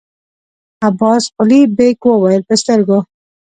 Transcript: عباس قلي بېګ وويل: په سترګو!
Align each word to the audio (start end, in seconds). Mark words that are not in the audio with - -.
عباس 0.87 1.23
قلي 1.39 1.59
بېګ 1.77 1.97
وويل: 2.09 2.41
په 2.47 2.53
سترګو! 2.61 2.99